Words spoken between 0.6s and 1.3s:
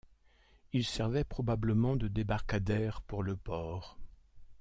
Il servait